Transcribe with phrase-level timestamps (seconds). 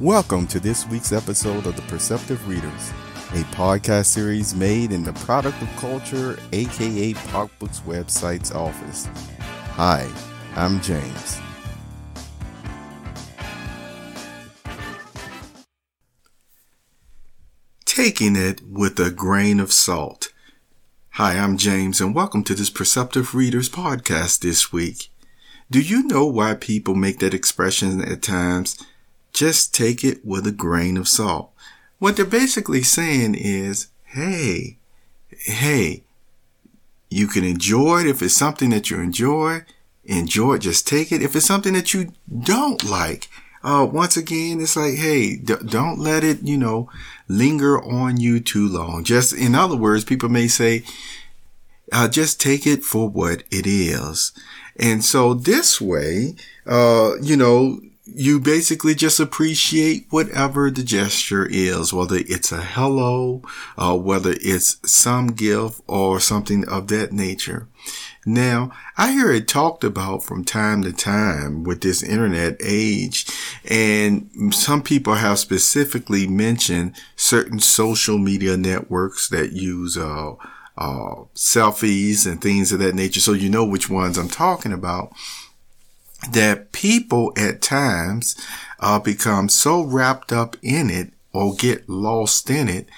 [0.00, 2.90] Welcome to this week's episode of The Perceptive Readers,
[3.30, 9.06] a podcast series made in the Product of Culture, aka PocBooks website's office.
[9.76, 10.10] Hi,
[10.56, 11.40] I'm James.
[17.84, 20.32] Taking it with a grain of salt.
[21.10, 25.12] Hi, I'm James, and welcome to this Perceptive Readers podcast this week.
[25.70, 28.76] Do you know why people make that expression at times?
[29.34, 31.50] Just take it with a grain of salt.
[31.98, 34.78] What they're basically saying is, hey,
[35.28, 36.04] hey,
[37.10, 39.62] you can enjoy it if it's something that you enjoy.
[40.04, 41.22] Enjoy it, just take it.
[41.22, 42.12] If it's something that you
[42.42, 43.28] don't like,
[43.62, 46.90] uh, once again, it's like, hey, d- don't let it, you know,
[47.28, 49.02] linger on you too long.
[49.02, 50.84] Just, in other words, people may say,
[51.90, 54.32] uh, just take it for what it is.
[54.78, 56.34] And so this way,
[56.66, 63.42] uh, you know, you basically just appreciate whatever the gesture is, whether it's a hello,
[63.78, 67.66] uh, whether it's some gift or something of that nature.
[68.26, 73.26] Now, I hear it talked about from time to time with this internet age,
[73.64, 80.34] and some people have specifically mentioned certain social media networks that use, uh,
[80.76, 83.20] uh, selfies and things of that nature.
[83.20, 85.12] So you know which ones I'm talking about
[86.32, 88.36] that people at times
[88.80, 92.88] uh, become so wrapped up in it or get lost in it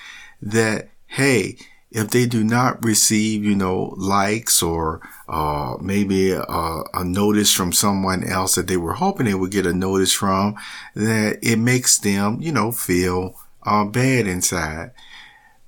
[0.41, 1.56] that, hey,
[1.91, 7.72] if they do not receive, you know, likes or uh, maybe a, a, notice from
[7.72, 10.56] someone else that they were hoping they would get a notice from,
[10.94, 14.91] that it makes them, you know, feel uh, bad inside.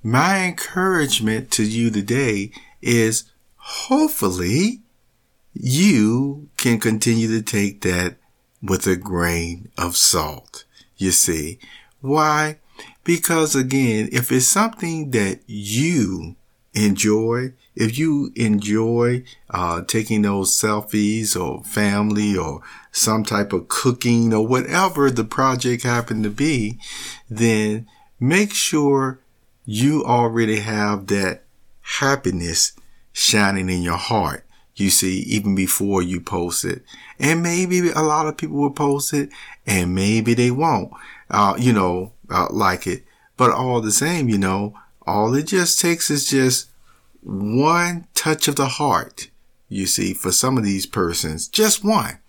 [0.03, 3.23] My encouragement to you today is
[3.55, 4.81] hopefully
[5.61, 8.15] you can continue to take that
[8.63, 10.63] with a grain of salt.
[10.95, 11.59] You see,
[11.99, 12.59] why?
[13.03, 16.37] Because again, if it's something that you
[16.73, 22.61] enjoy, if you enjoy uh, taking those selfies or family or
[22.93, 26.79] some type of cooking or whatever the project happened to be,
[27.29, 27.85] then
[28.17, 29.19] make sure
[29.65, 31.43] you already have that
[31.81, 32.71] happiness
[33.11, 34.45] shining in your heart
[34.79, 36.83] you see, even before you post it.
[37.19, 39.29] And maybe a lot of people will post it
[39.65, 40.91] and maybe they won't,
[41.29, 43.03] uh, you know, uh, like it.
[43.37, 44.73] But all the same, you know,
[45.05, 46.69] all it just takes is just
[47.21, 49.29] one touch of the heart.
[49.67, 52.19] You see, for some of these persons, just one.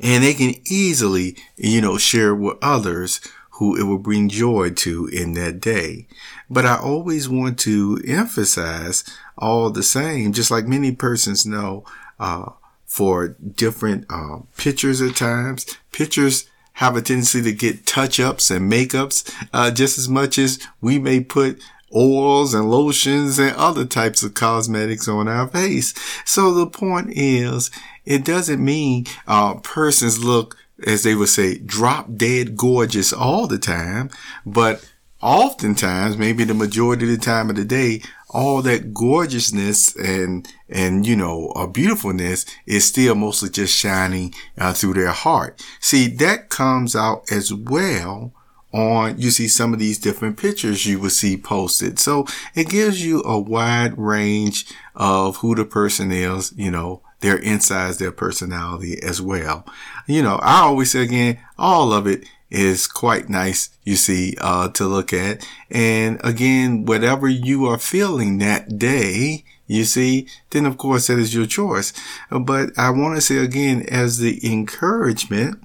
[0.00, 3.20] And they can easily, you know, share with others
[3.56, 6.06] who it will bring joy to in that day.
[6.48, 9.04] But I always want to emphasize
[9.38, 11.84] all the same, just like many persons know,
[12.18, 12.50] uh,
[12.84, 15.66] for different uh, pictures at times.
[15.90, 20.58] Pictures have a tendency to get touch ups and makeups uh, just as much as
[20.82, 21.62] we may put
[21.94, 25.94] oils and lotions and other types of cosmetics on our face.
[26.26, 27.70] So the point is,
[28.04, 33.58] it doesn't mean uh, persons look, as they would say, drop dead gorgeous all the
[33.58, 34.10] time,
[34.44, 34.84] but
[35.22, 41.06] oftentimes, maybe the majority of the time of the day, all that gorgeousness and and
[41.06, 45.64] you know a beautifulness is still mostly just shining uh, through their heart.
[45.80, 48.32] See, that comes out as well
[48.72, 51.98] on you see some of these different pictures you will see posted.
[51.98, 57.38] So it gives you a wide range of who the person is, you know, their
[57.38, 59.66] insides, their personality as well.
[60.06, 64.68] You know, I always say again, all of it is quite nice, you see, uh,
[64.68, 65.44] to look at.
[65.68, 71.34] And again, whatever you are feeling that day, you see, then of course that is
[71.34, 71.92] your choice.
[72.30, 75.60] But I want to say again, as the encouragement,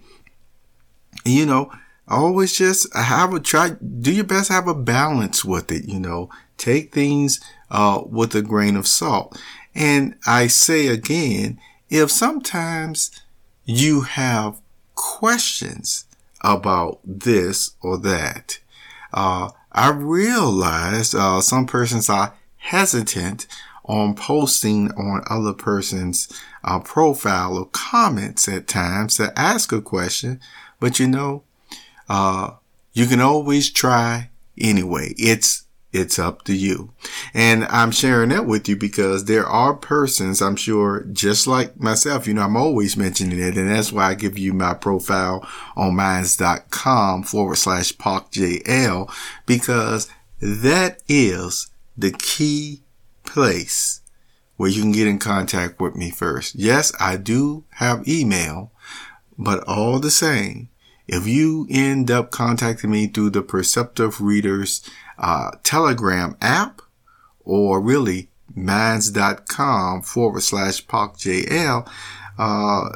[1.23, 1.71] you know,
[2.07, 6.31] always just have a try, do your best, have a balance with it, you know,
[6.57, 7.39] take things,
[7.69, 9.39] uh, with a grain of salt.
[9.73, 11.59] And I say again,
[11.89, 13.11] if sometimes
[13.65, 14.59] you have
[14.95, 16.05] questions,
[16.43, 18.59] about this or that.
[19.13, 23.47] Uh, I realize uh, some persons are hesitant
[23.85, 26.31] on posting on other person's
[26.63, 30.39] uh, profile or comments at times to ask a question,
[30.79, 31.43] but you know,
[32.09, 32.51] uh,
[32.93, 34.29] you can always try
[34.59, 35.13] anyway.
[35.17, 36.93] It's it's up to you.
[37.33, 42.27] And I'm sharing that with you because there are persons, I'm sure, just like myself,
[42.27, 43.57] you know, I'm always mentioning it.
[43.57, 49.13] And that's why I give you my profile on minds.com forward slash PocJL
[49.45, 50.09] because
[50.41, 52.83] that is the key
[53.23, 54.01] place
[54.57, 56.55] where you can get in contact with me first.
[56.55, 58.71] Yes, I do have email,
[59.37, 60.69] but all the same,
[61.11, 64.81] If you end up contacting me through the Perceptive Readers
[65.19, 66.81] uh, Telegram app
[67.41, 71.91] or really minds.com forward slash POCJL,
[72.37, 72.89] uh,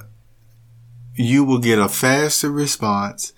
[1.15, 3.33] you will get a faster response.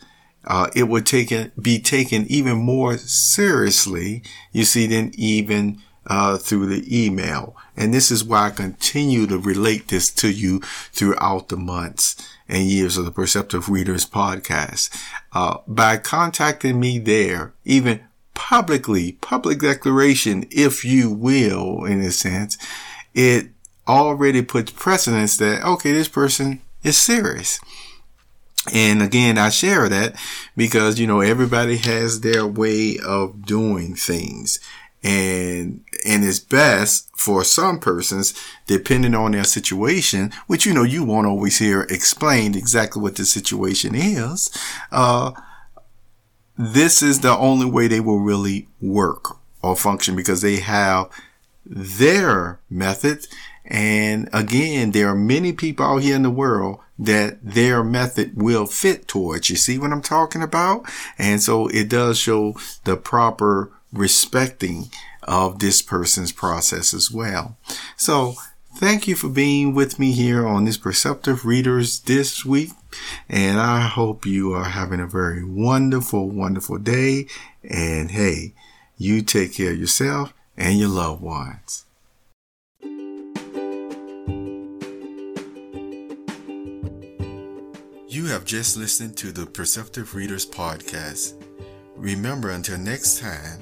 [0.45, 4.21] Uh, it would take be taken even more seriously,
[4.51, 7.57] you see, than even uh, through the email.
[7.75, 10.59] And this is why I continue to relate this to you
[10.91, 12.15] throughout the months
[12.49, 14.95] and years of the Perceptive Readers podcast.
[15.33, 18.01] Uh, by contacting me there, even
[18.33, 22.57] publicly, public declaration, if you will, in a sense,
[23.13, 23.49] it
[23.87, 27.59] already puts precedence that, okay, this person is serious.
[28.73, 30.15] And again, I share that
[30.55, 34.59] because, you know, everybody has their way of doing things
[35.03, 38.33] and and it's best for some persons
[38.65, 43.25] depending on their situation which you know you won't always hear explained exactly what the
[43.25, 44.49] situation is
[44.91, 45.31] uh,
[46.57, 51.09] this is the only way they will really work or function because they have
[51.65, 53.27] their method.
[53.65, 58.65] And again, there are many people out here in the world that their method will
[58.65, 59.49] fit towards.
[59.49, 60.89] You see what I'm talking about?
[61.17, 62.55] And so it does show
[62.85, 64.89] the proper respecting
[65.23, 67.57] of this person's process as well.
[67.95, 68.35] So
[68.77, 72.71] thank you for being with me here on this Perceptive Readers this week.
[73.27, 77.27] And I hope you are having a very wonderful, wonderful day.
[77.63, 78.53] And hey,
[78.97, 81.85] you take care of yourself and your loved ones.
[88.09, 91.33] You have just listened to the Perceptive Readers Podcast.
[91.95, 93.61] Remember, until next time,